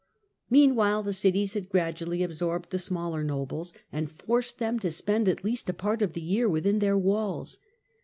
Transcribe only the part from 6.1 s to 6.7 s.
the year